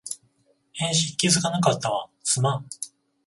[0.73, 2.65] 返信気づかなかったわ、すまん